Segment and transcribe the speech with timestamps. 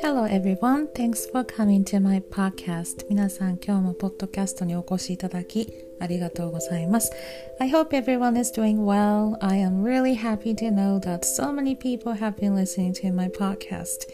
[0.00, 3.06] Hello everyone, thanks for coming to my podcast.
[3.08, 7.10] 皆さん今日もポッドキャストにお越しいただきありがとうございます。
[7.58, 9.36] I hope everyone is doing well.
[9.40, 13.28] I am really happy to know that so many people have been listening to my
[13.28, 14.06] podcast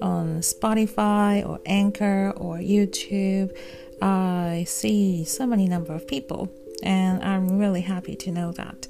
[0.00, 3.54] on Spotify or Anchor or YouTube.
[4.00, 6.48] I see so many number of people
[6.82, 8.88] and I'm really happy to know that.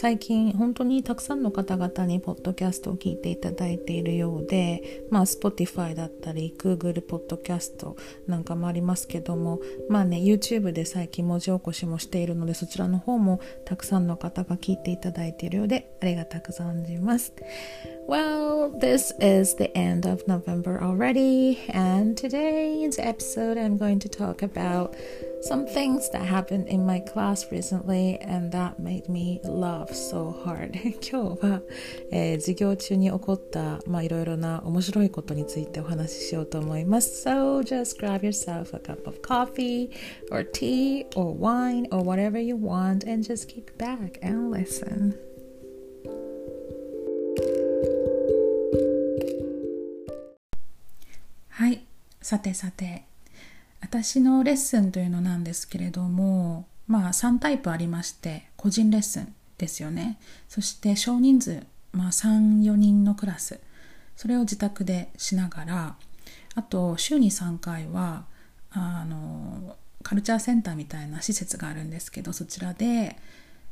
[0.00, 7.96] 最近本当にたくさんの方々にポッドキャストを聞いていただいているようで、まあ Spotify だったり Google ポッドキャスト
[8.28, 17.32] なんかもありますけども、まあね YouTube で最近文字起こしもしているのでそちらの方もたくさんの方が聞いていただいているようでありがたく存じます。
[18.08, 24.94] Well, this is the end of November already, and today's episode I'm going to talk about
[25.41, 30.71] some things that happened in my class recently and that made me laugh so hard
[31.01, 31.61] 今日は、
[32.11, 39.91] えー、授業中に起こったまあいろいろな面白いことについてお話ししようと思います So just grab yourself a cup of coffee
[40.31, 45.13] or tea or wine or whatever you want and just kick back and listen
[51.49, 51.85] はい
[52.21, 53.05] さてさて
[53.90, 60.18] 私のレッスンというのなんですけれども、まあ3タイプありまして、個人レッスンですよね。
[60.46, 63.60] そして少人数、まあ3、4人のクラス。
[64.14, 65.96] それを自宅でしながら、
[66.54, 68.26] あと週に3回は、
[68.72, 73.16] あの、カルチャーセンターみたいな施設があるんですけど、そちらで、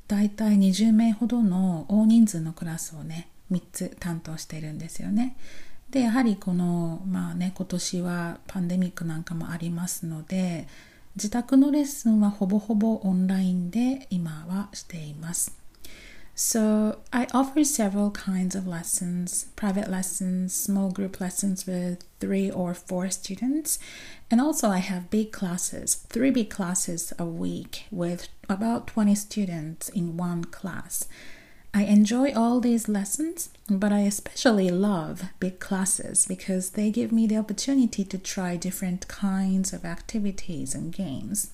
[0.08, 5.36] だいたい20名ほどの大人数のクラスをね、3つ担当しているんですよね。
[5.90, 10.66] でやはりこのまあね今年はパンデミックなんかもありますので
[11.14, 15.56] 自宅のレッスンはほぼほぼオンラインで今はしています。
[16.36, 23.08] So I offer several kinds of lessons private lessons, small group lessons with three or four
[23.08, 23.78] students,
[24.30, 29.88] and also I have big classes, three big classes a week with about 20 students
[29.88, 31.08] in one class.
[31.76, 37.26] I enjoy all these lessons, but I especially love big classes because they give me
[37.26, 41.50] the opportunity to try different kinds of activities and games.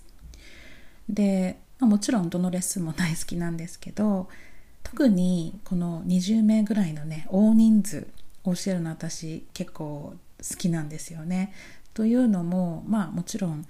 [1.09, 4.29] で、もちろんどのレッスンも大好きなんですけど、
[4.85, 8.07] 特にこの20名ぐらいのね、大人数
[8.45, 11.53] 教えるの私結構好きなんですよね。
[11.95, 13.67] というのも、まあもちろん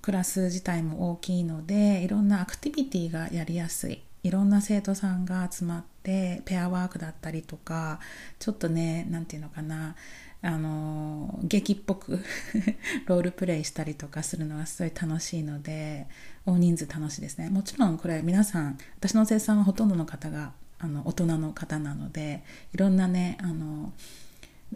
[0.00, 4.02] クラス自体も大きいので、いろんなアクティビティがやりやすい。
[4.22, 8.00] いろんな生徒さんが集まってペアワークだったりとか
[8.38, 9.96] ちょっとね何て言うのかな
[10.42, 12.24] あの劇っぽく
[13.06, 16.06] ロールプレイしたりとかするのはすごい楽しいので
[16.46, 17.50] 大人数楽しいですね。
[17.50, 23.92] もちろんこれ皆さん私の生産はほとんどの方があの大人の方なのでいろんなねあの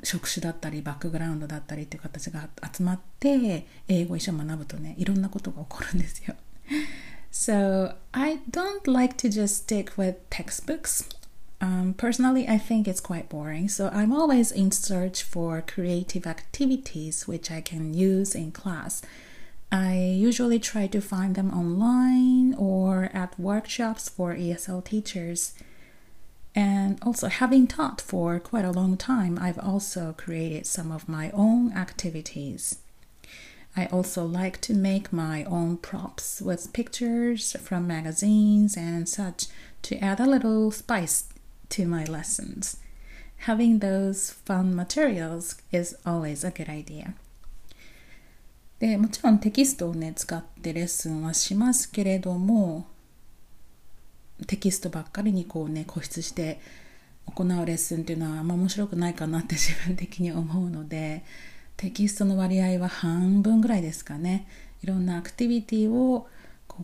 [0.02, 6.34] 職種だったりバックグラウンドだったりっていう形が集まって英語一緒に学ぶとねいろんなことが起こるんですよ。
[7.36, 11.08] So I don't like to just stick with textbooks.
[11.60, 17.26] Um, personally, I think it's quite boring, so I'm always in search for creative activities
[17.26, 19.02] which I can use in class.
[19.72, 25.54] I usually try to find them online or at workshops for ESL teachers.
[26.54, 31.32] And also, having taught for quite a long time, I've also created some of my
[31.32, 32.78] own activities.
[33.75, 39.47] I also like to make my own props with pictures from magazines and such
[39.83, 41.25] to add a little spice
[41.69, 42.77] to my lessons.
[43.45, 47.13] Having those fun materials is always a good idea.
[48.79, 52.87] でもちろんテキストをね使ってレッスンはしますけれども
[54.47, 56.61] テキストばっかりにこうね固執して
[57.25, 61.23] 行うレッスンっていうのはあんま面白くないかなって自分的に思うので
[61.76, 64.46] テキストの割合は半分ぐらいですかね。
[64.82, 66.26] いろんなアクティビティを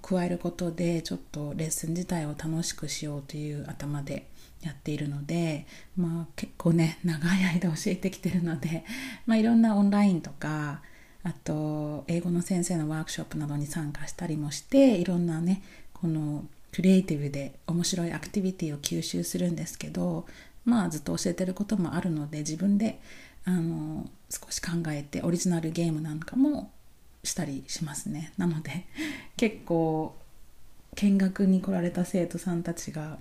[0.03, 4.27] 加えることでちょっとレッスン自体を楽しくしようという頭で
[4.63, 8.85] やっているので、まあ、結構ね長い間教えてきてるので、
[9.27, 10.83] まあ、いろんなオンラインとか
[11.23, 15.63] あと英語の先生のワークショップなどに参加したりもしていろんなね
[15.93, 20.27] このクリエイティブで面白いアクティビティを吸収するんですけど
[20.65, 23.01] まあずっと教えてることもあるので自分で
[23.45, 26.71] あの少し考えてオリジナルゲームなんかも
[27.23, 28.33] したりしますね。
[28.37, 28.87] なので
[29.37, 30.17] 結構
[30.97, 33.19] 見学に来られた生徒さんたちが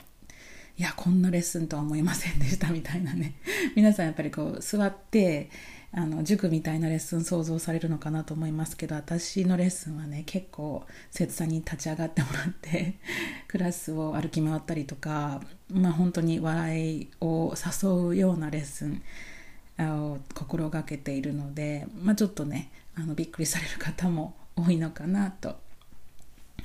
[0.78, 3.36] いやこんなレッスンとは思いませんでしたみたいなね。
[3.76, 5.50] 皆さんやっぱりこう座って
[5.92, 12.96] あの塾みたいなレッスン想像されるのかなと思いますけど私のレッスンはね結構生徒さんに立ち上がってもらって
[13.50, 19.02] クラスを歩き回ったりとかまあ本当に笑いを誘うようなレッスン
[20.34, 25.56] 心がけているので、まあ、ちょっとねあのびっくりされる方も多いのかなと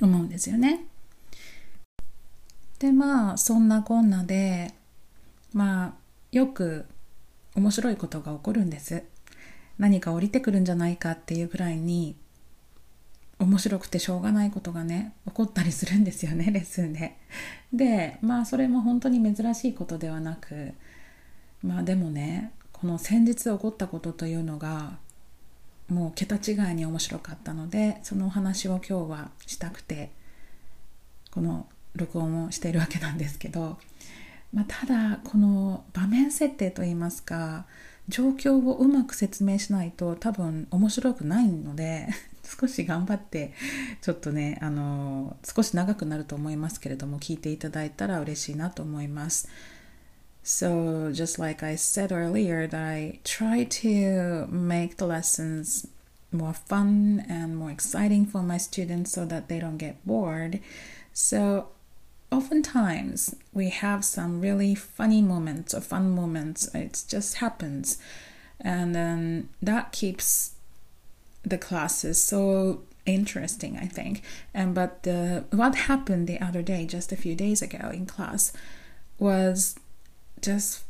[0.00, 0.84] 思うんですよね。
[2.78, 4.74] でまあそんなこんなで
[5.52, 5.94] まあ
[6.32, 6.86] よく
[7.54, 9.04] 面白いことが起こるんです。
[9.78, 12.16] 何か降りてくるんじゃないかっていうぐらいに
[13.38, 17.16] 面白くてしょうがないことがね起こったりするんですよね レッスンで。
[17.72, 20.74] でまあそれも本当に珍しいことではなく
[21.62, 22.52] まあでもね
[22.84, 24.98] この先日起こったことというのが
[25.88, 30.10] もう桁違いに面白かったのでそのお話を今日はしたくて
[31.30, 33.78] この録音をしているわけなんですけど、
[34.52, 37.64] まあ、ただこの場面設定といいますか
[38.10, 42.08] 状況をうまく説明しないと多分面白くないので
[42.44, 43.54] 少し頑張って
[44.02, 49.48] ちょっとねあの少し長くなると思いますけれども聞いていただいたら嬉しいなと思います。
[50.46, 55.86] So, just like I said earlier, that I try to make the lessons
[56.30, 60.60] more fun and more exciting for my students so that they don't get bored.
[61.14, 61.68] So,
[62.30, 66.68] oftentimes we have some really funny moments or fun moments.
[66.74, 67.96] It just happens.
[68.60, 70.56] And then that keeps
[71.42, 74.22] the classes so interesting, I think.
[74.52, 78.52] And but the, what happened the other day, just a few days ago in class,
[79.18, 79.76] was
[80.44, 80.84] just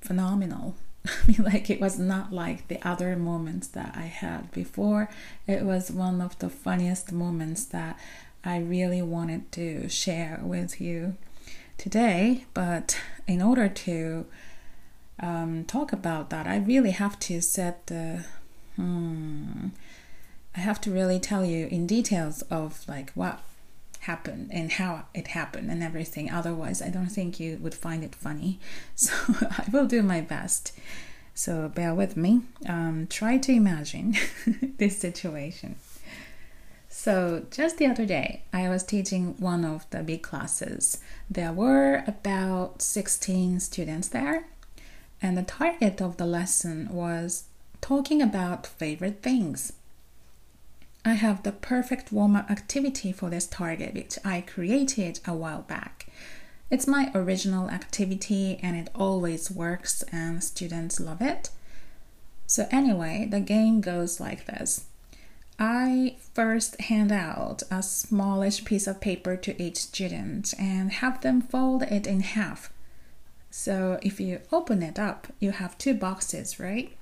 [0.00, 0.74] phenomenal.
[1.06, 5.08] I mean, like it was not like the other moments that I had before.
[5.46, 7.98] It was one of the funniest moments that
[8.44, 11.16] I really wanted to share with you
[11.76, 12.44] today.
[12.54, 14.26] But in order to
[15.20, 18.24] um, talk about that, I really have to set the.
[18.76, 19.68] Hmm,
[20.56, 23.40] I have to really tell you in details of like what
[24.00, 26.30] happened and how it happened and everything.
[26.30, 28.58] Otherwise, I don't think you would find it funny.
[28.94, 30.72] So I will do my best.
[31.34, 32.42] So bear with me.
[32.68, 34.16] Um, try to imagine
[34.78, 35.76] this situation.
[36.90, 40.98] So, just the other day, I was teaching one of the big classes.
[41.30, 44.48] There were about 16 students there,
[45.22, 47.44] and the target of the lesson was
[47.80, 49.72] talking about favorite things.
[51.08, 55.62] I have the perfect warm up activity for this target, which I created a while
[55.62, 56.06] back.
[56.70, 61.50] It's my original activity and it always works, and students love it.
[62.46, 64.86] So, anyway, the game goes like this
[65.58, 71.40] I first hand out a smallish piece of paper to each student and have them
[71.40, 72.72] fold it in half.
[73.50, 76.94] So, if you open it up, you have two boxes, right?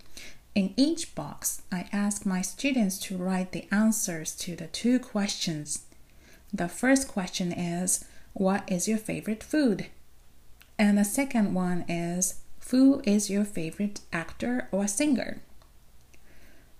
[0.57, 5.85] In each box, I ask my students to write the answers to the two questions.
[6.51, 9.89] The first question is, What is your favorite food?
[10.79, 15.43] And the second one is, Who is your favorite actor or singer?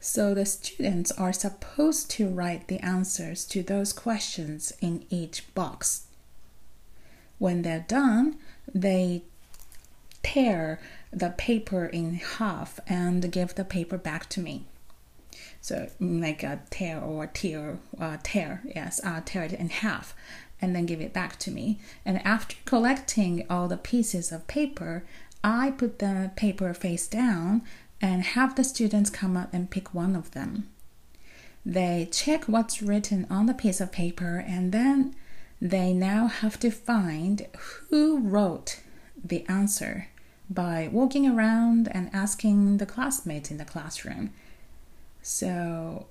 [0.01, 6.07] So the students are supposed to write the answers to those questions in each box.
[7.37, 8.39] When they're done,
[8.75, 9.25] they
[10.23, 10.81] tear
[11.13, 14.67] the paper in half and give the paper back to me.
[15.61, 20.15] So like a tear or tear, uh, tear, yes, uh, tear it in half
[20.61, 21.79] and then give it back to me.
[22.05, 25.05] And after collecting all the pieces of paper,
[25.43, 27.63] I put the paper face down
[28.01, 30.69] and have the students come up and pick one of them.
[31.65, 35.15] They check what's written on the piece of paper and then
[35.61, 37.47] they now have to find
[37.89, 38.81] who wrote
[39.24, 40.08] the answer
[40.50, 44.32] by walking around and asking the classmates in the classroom.
[45.22, 46.08] So,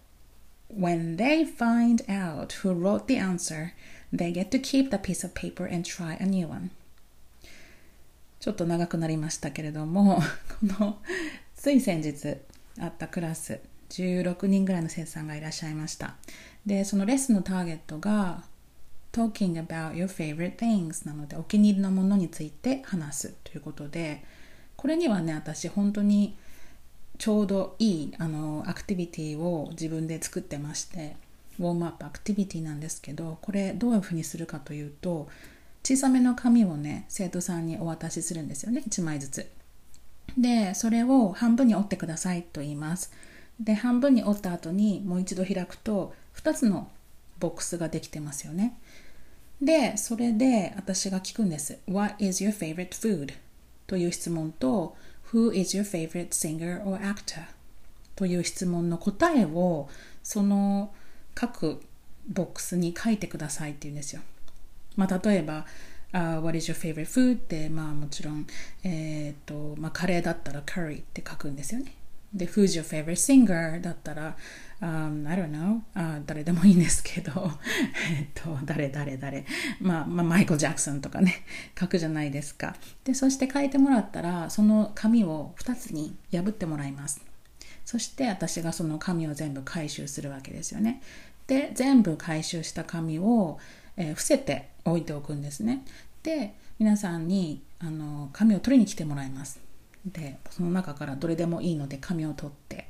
[0.69, 3.75] when they find out who wrote the answer,
[4.12, 6.71] they get to keep the piece of paper and try a new one.
[8.41, 10.23] ちょっと長くなりましたけれども、
[10.61, 10.99] この
[11.55, 12.39] つい先日
[12.81, 13.61] あったクラス、
[13.91, 16.15] 16人ぐらいの生徒さんがいらっしゃいました。
[16.65, 18.45] で、そのレッスンのターゲットが
[19.16, 24.24] talking about your favorite things なのでお気に入りのものについて話すということで
[24.76, 26.36] これにはね私本当に
[27.18, 31.16] ちょうどいいあのアクティビティを自分で作ってまして
[31.60, 35.30] ウォームアップアクティビティなんですけどこれどういうふうにするかというと
[35.84, 39.50] 小さめの紙をね生徒さんにお渡しするんですよね1枚ずつ。
[40.38, 43.14] でそれを半分に折ってくださいと言います。
[43.60, 46.90] で半分に折った後にもう一度開くと2つの
[47.40, 48.78] ボックスができてますよね。
[49.66, 51.80] で、それで私が聞くんです。
[51.88, 53.34] What is your favorite food?
[53.88, 54.96] という質問と
[55.34, 57.46] Who is your favorite singer or actor?
[58.16, 59.90] という質問の答えを
[60.22, 60.94] その
[61.34, 61.82] 各
[62.28, 64.22] ボックスに書いてくださいって言うんですよ。
[64.96, 65.66] まあ、例えば
[66.14, 67.34] uh, What is your favorite food?
[67.34, 68.46] ってまあもちろん、
[68.84, 71.95] えっ、と、まあカレーだったら curry って書くんですよね。
[72.36, 73.82] で、Who's your favorite singer?
[73.82, 74.36] だったら、
[74.82, 77.32] um, I don't know、uh, 誰でもいいんですけど、
[78.12, 79.46] えっと、誰誰誰、
[79.80, 81.44] まあ、まあ、マイケル・ジャクソンとかね、
[81.80, 82.75] 書くじゃないですか。
[83.06, 87.22] で、そして書いてもらったら、その紙を2つに破ってもらいます。
[87.86, 91.01] そして私がその紙を全部回収するわけですよね。
[91.48, 93.60] で、全部回収した紙を、
[93.96, 95.86] えー、伏せて置いておくんですね。
[96.24, 99.65] で、皆さんにあの紙を取りに来てもらいます。
[100.06, 102.88] でその中からどれでもいいので紙を取って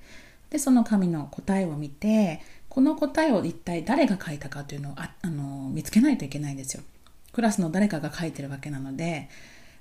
[0.50, 6.84] でその紙の答えを見てこの答えを一体誰が書いたかというのをああの見つけないといけないんですよ。
[7.32, 9.30] クラスの誰かが書いてるわけなので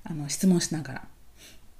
[0.04, 1.04] あの質問しながら、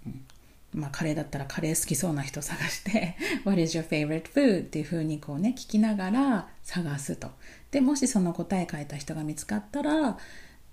[0.06, 0.25] うん。
[0.73, 7.30] まあ、カレーだったらカレー好きそうな人探して「What is your favorite food?」っていうふうにこうね聞きながら探すと。
[7.70, 10.18] でもしその答え書いた人が見つかったら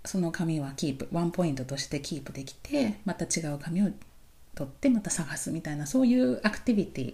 [0.03, 3.91] その紙はキープワンポイントとしてキープできてまた違う紙を
[4.55, 7.13] 取ってまた探すみたいなそういうアクティビティ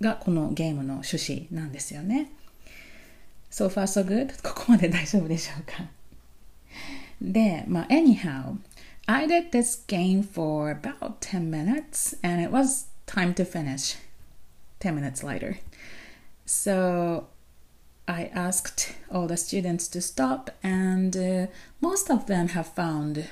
[0.00, 2.30] がこのゲームの趣旨なんですよね。
[3.50, 4.42] So far so good?
[4.42, 5.84] ここまで大丈夫でしょうか
[7.20, 8.56] で、まあ、anyhow,
[9.06, 13.98] I did this game for about 10 minutes and it was time to finish
[14.80, 15.58] 10 minutes later.
[16.46, 17.26] So
[18.08, 21.46] I asked all the students to stop and uh,
[21.80, 23.28] most of them have found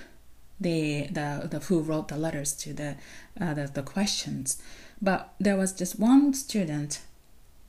[0.60, 2.96] the, the, the who wrote the letters to the,
[3.40, 4.60] uh, the, the questions.
[5.00, 7.00] But there was just one student,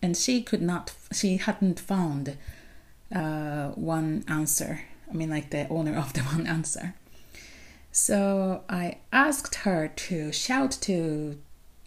[0.01, 2.37] and she could not, she hadn't found
[3.13, 4.81] uh, one answer.
[5.09, 6.95] I mean, like the owner of the one answer.
[7.91, 11.37] So I asked her to shout to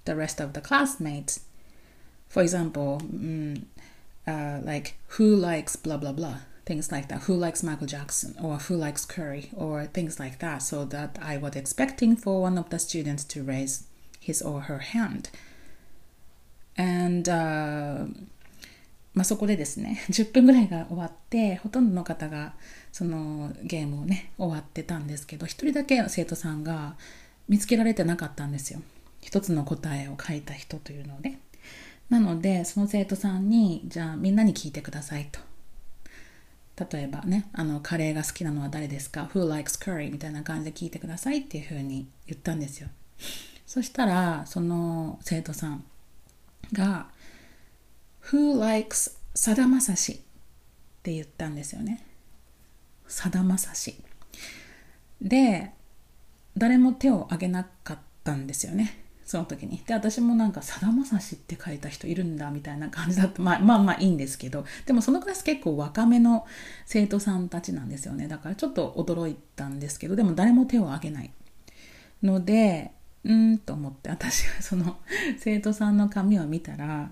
[0.05, 1.41] the rest of the classmates.
[2.29, 3.63] For example, mm,
[4.27, 7.23] uh, like who likes blah blah blah things like that.
[7.23, 10.63] Who likes Michael Jackson or who likes Curry or things like that.
[10.63, 13.85] So that I was expecting for one of the students to raise
[14.21, 15.31] his or her hand.
[16.77, 18.07] And、uh,
[19.15, 22.55] まあそこでですね、10分ぐらいが終わって、ほとんどの方が
[22.91, 26.97] そのゲームをね、終わってたんですけど、一人だけ生徒さんが
[27.49, 28.83] 見つけられてなかったんですよ。
[29.21, 31.39] 一つの答えを書いた人というので。
[32.11, 35.39] なので、その生徒さんに、じゃあみんなに聞いてくださいと。
[36.77, 40.11] 例えばね、あの、カレーが好きなのは誰ですか ?Who likes curry?
[40.11, 42.89] みたいな感じで聞いてくださいっていうふうに言ったんですよ。
[43.67, 45.85] そしたら、その生徒さん
[46.73, 47.09] が、
[48.25, 50.17] Who likes さだまさしっ
[51.03, 52.05] て言ったんですよね。
[53.07, 54.03] さだまさし。
[55.21, 55.73] で、
[56.57, 59.04] 誰も手を挙げなかったんですよね。
[59.25, 59.83] その時に。
[59.87, 63.41] で、私もなんか、さだまさしって書いた人いるんだみたいな感じだった。
[63.43, 66.47] まあまあまあいいんですけど、でもそのクラス結構若めの
[66.87, 68.29] 生徒さんたちなんですよね。
[68.29, 71.31] だからちょっと驚いたんですけど、でも誰も手を挙げない。
[72.23, 72.93] ので、
[73.25, 74.99] うんと思って私がその
[75.39, 77.11] 生徒さんの紙を見たら、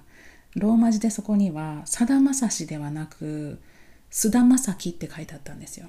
[0.55, 3.59] ローマ字でそこには、さだまさしではなく、
[4.11, 5.89] 菅田将暉って書いてあったんですよ。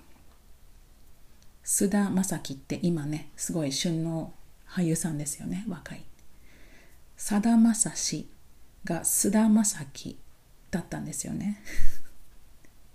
[1.64, 4.32] 菅田将暉って今ね、すごい旬の
[4.68, 6.04] 俳優さんですよね、若い。
[7.26, 8.28] さだまさし
[8.84, 10.18] が須田将暉
[10.72, 11.64] だったんですよね。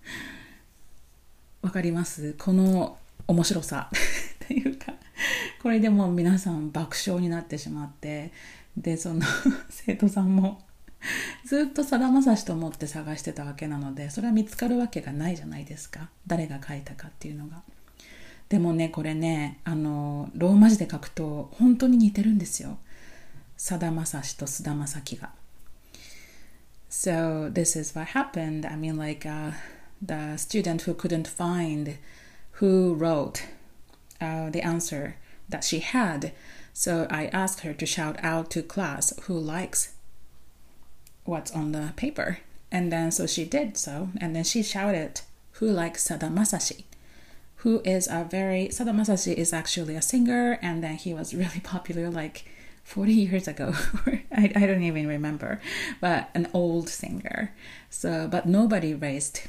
[1.63, 2.35] わかります？
[2.35, 3.89] この面白さ。
[4.45, 4.93] っていうか
[5.63, 8.31] これでも皆さん爆笑になってしまって
[8.77, 9.23] でその
[9.71, 10.63] 生徒さんも
[11.47, 16.11] ずっとさだまさしと思って探してたわけなのでそれは見つかるわけがないじゃないですか。
[16.27, 17.63] 誰が書いたかっていうのが。
[18.51, 22.79] でもねこれねあのローマ字で書くと本当に似てるんですよ。
[23.59, 25.27] Sada Masashi to Sada Masaki ga.
[26.89, 28.65] So this is what happened.
[28.65, 29.51] I mean, like uh,
[30.01, 31.99] the student who couldn't find
[32.53, 33.47] who wrote
[34.21, 35.17] uh, the answer
[35.49, 36.33] that she had.
[36.73, 39.93] So I asked her to shout out to class who likes
[41.25, 42.39] what's on the paper.
[42.71, 45.23] And then so she did so, and then she shouted,
[45.53, 46.85] "Who likes Sada Masashi?"
[47.63, 51.61] Who is a very Sada Masashi is actually a singer, and then he was really
[51.61, 52.45] popular, like
[52.89, 53.75] 40 years ago
[54.33, 55.61] I, I don't even remember
[56.01, 57.55] but an old singer.
[57.91, 59.43] So but nobody raised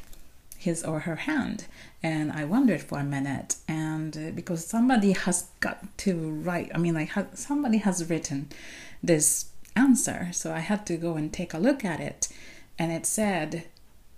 [0.58, 1.66] his or her hand.
[2.04, 6.78] And i wondered for a minute and uh, because somebody has got to write i
[6.78, 8.50] mean like somebody has written
[9.02, 12.28] this answer so i had to go and take a look at it.
[12.78, 13.66] And it said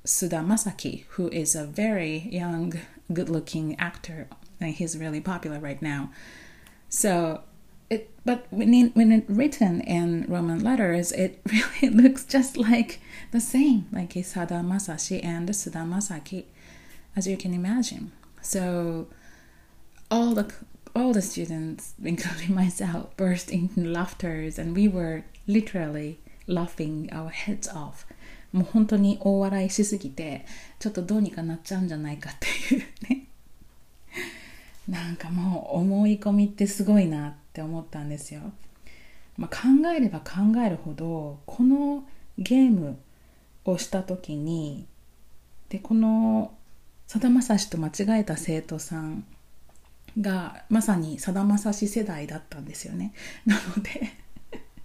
[0.03, 2.73] suda masaki who is a very young
[3.13, 4.27] good looking actor
[4.59, 6.11] and he's really popular right now.
[6.89, 7.41] So
[7.90, 13.00] it, but when, it, when it written in Roman letters, it really looks just like
[13.32, 16.44] the same, like Isada Masashi and Suda Masaki,
[17.14, 18.12] as you can imagine.
[18.42, 19.08] So
[20.10, 20.52] all the
[20.94, 27.68] all the students, including myself, burst into laughter, and we were literally laughing our heads
[27.68, 28.06] off.
[28.52, 30.46] もう本当に大笑いしすぎて、
[30.78, 33.26] ちょっとどうにかなっちゃうんじゃないかっていうね。
[34.91, 38.41] なんかもう思い込みってすごいなって思ったんですよ。
[39.37, 42.03] まあ、考えれば考えるほど、この
[42.37, 42.97] ゲーム
[43.63, 44.85] をした時に、
[45.69, 46.53] で、この
[47.07, 49.23] さだまさしと間違えた生徒さん
[50.19, 53.13] がまさにさだまさし世代だったんですよね。
[53.47, 54.11] なので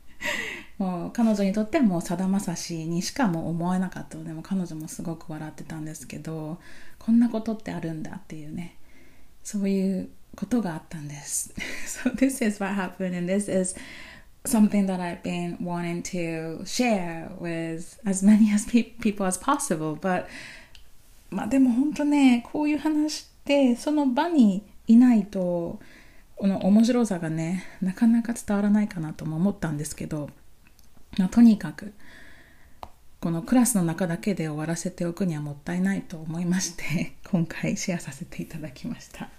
[0.79, 6.61] もう彼女にとってはもうさだまさしにしかも思えなかったのでも彼女もすごく笑ってたんですけど
[6.99, 8.77] こんなことってあるんだっていうね
[9.47, 11.55] そういうことがあったんです。
[11.87, 13.77] so this is what happened and this is
[14.45, 20.27] something that I've been wanting to share with as many as people as possible but
[21.31, 25.79] まあでも本当ねこういう話ってその場にいないと
[26.35, 30.29] この面白さがねなかなか伝わらないかなとも思ったんですけど、
[31.19, 31.93] まあ、とにかく
[33.21, 39.31] このクラスの中だけで終わらせておくにはもったいないと思いまして 今回シェアさせていただきました。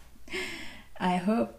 [0.95, 1.49] I hope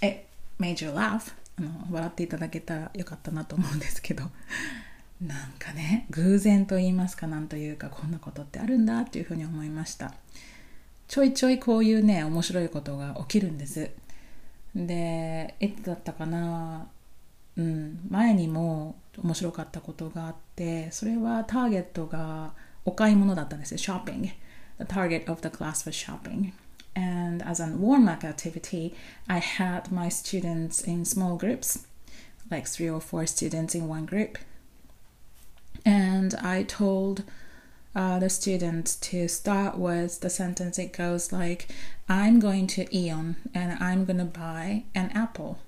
[0.00, 0.24] it
[0.58, 4.30] made you laugh あの笑っていただけたらよかったなと思うんですけど。
[5.20, 10.14] なんかね偶然と言いますかなんというかこんなことってあるんだっていうふうに思いました。
[11.08, 13.90] ちょいちょいこういうね面白いことが起きるんです。
[14.74, 16.88] でいつだったかな？
[17.56, 22.53] うん前にも面白かったことがあってそれはターゲットが
[22.85, 24.31] お買い物だったんですよ shopping
[24.79, 26.53] the target of the class was shopping
[26.95, 28.93] and as a warm-up activity
[29.27, 31.85] I had my students in small groups
[32.49, 34.37] like three or four students in one group
[35.85, 37.23] and I told
[37.95, 41.67] uh, the students to start with the sentence it goes like
[42.07, 45.59] i'm going to eon and i'm going to buy an apple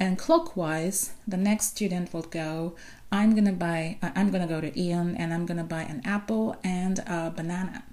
[0.00, 2.74] and clockwise the next student will go
[3.12, 6.56] i'm to buy uh, i'm to go to ian and i'm to buy an apple
[6.64, 7.84] and a banana.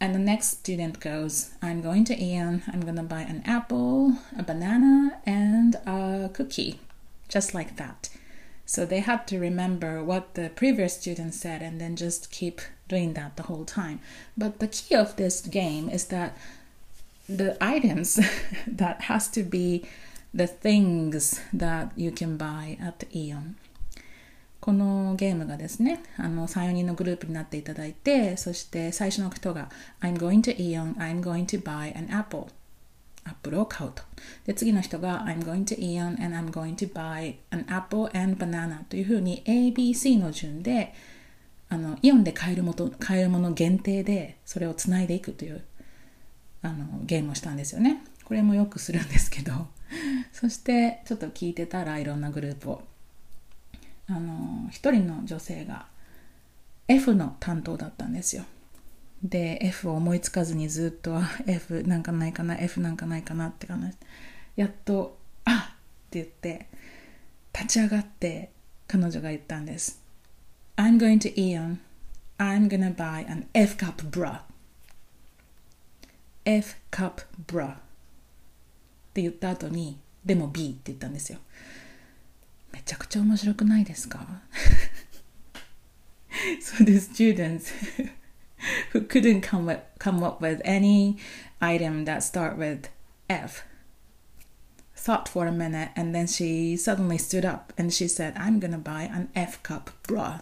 [0.00, 4.42] And the next student goes i'm going to ian i'm to buy an apple a
[4.42, 6.80] banana and a cookie.
[7.28, 8.08] Just like that.
[8.64, 13.14] So they had to remember what the previous student said and then just keep doing
[13.14, 14.00] that the whole time.
[14.36, 16.36] But the key of this game is that
[17.28, 18.20] the items
[18.66, 19.84] that has to be
[20.34, 23.54] the things that you can buy at Eon.
[24.60, 32.46] このゲームがですね、あの3、4人のグループになっていただいて、そして最初の人が I'm going to Eon, I'm going to buy an apple
[33.24, 34.02] アップルを買うと。
[34.46, 40.18] で、次の人が I'm going to Eon and I'm going to buy an apple and banana というふうに ABC
[40.18, 40.94] の順で
[41.70, 45.62] あのイオンで買えるもの買えるもの限定でそれをつないでいくという
[46.62, 48.02] あのゲームをしたんですよね。
[48.24, 49.68] これもよくするんですけど
[50.32, 52.82] そしてちょっと聞いてたらいろんなグループを。
[54.10, 55.86] あの一人の女性が
[56.88, 58.44] F の担当だったんですよ。
[59.22, 63.94] で F を思いつかずにずっと F なんかないかな F なんかないかなって話。
[64.56, 66.68] やっとあって言って
[67.52, 68.50] 立ち上がって
[68.86, 70.02] 彼女が言ったんです。
[70.76, 71.78] I'm going to Eon.
[72.38, 74.42] I'm gonna buy an F cup bra
[76.44, 77.78] F cup bra
[79.17, 81.39] って言った後にでも B って言ったんですよ
[82.71, 84.25] めちゃくちゃ面白くないですか
[86.61, 87.71] So the students
[88.91, 91.17] who couldn't come up, come up with any
[91.61, 92.89] item that start with
[93.29, 93.63] F
[94.95, 98.77] thought for a minute and then she suddenly stood up and she said, I'm gonna
[98.77, 100.39] buy an F cup bra.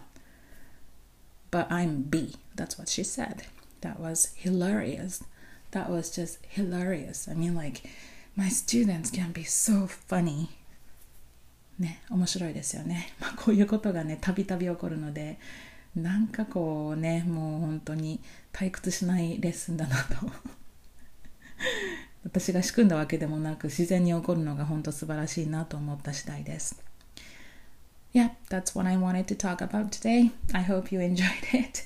[1.50, 2.36] But I'm B.
[2.54, 3.44] That's what she said.
[3.82, 5.22] That was hilarious.
[5.72, 7.28] That was just hilarious.
[7.28, 7.82] I mean, like,
[8.37, 10.47] my students can be so funny.
[11.77, 13.13] ね、面白いですよね。
[13.19, 15.37] まあ、こういうことがね、たびたび起こるので、
[15.97, 18.19] なんかこうねもう本当に
[18.53, 20.15] 退屈しないレッスンだなと
[22.23, 26.83] 私が仕組んだわけでもなく自然に起こるのが本当素晴らしいなと思った次第です
[28.13, 30.31] Yeah, that's what I wanted to talk about today.
[30.53, 31.83] I hope you enjoyed it.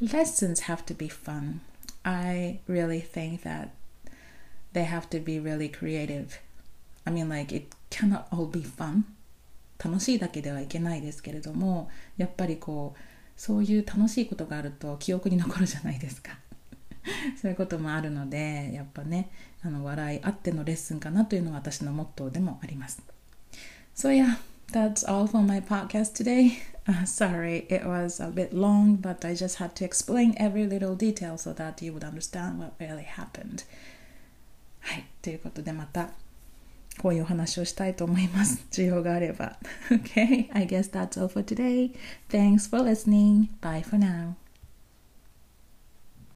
[0.00, 1.60] Lessons have to be fun.
[2.04, 3.68] I really think that
[4.76, 6.38] they have to be really creative.
[7.06, 9.04] I mean, like, it cannot all be fun.
[9.82, 13.00] 楽しいだけではいけないですけれどもやっぱりこう
[13.36, 16.38] そういう楽しいことがあると記憶に残るじゃないですか
[17.40, 19.30] そういうこともあるのでやっぱね
[19.62, 23.02] あの笑いあってのレッスンかなというのは私のモットーでもあります
[23.94, 24.38] So yeah
[24.72, 26.52] that's all for my podcast today
[26.88, 30.96] uh, sorry it was a bit long but I just had to explain every little
[30.96, 33.64] detail so that you would understand what really happened
[34.86, 36.10] はいということでまた
[36.98, 38.64] こういうお話をしたいと思います。
[38.70, 39.58] 需要があれば。
[39.90, 41.92] Okay, I guess that's all for today.
[42.30, 43.48] Thanks for listening.
[43.60, 44.34] Bye for now.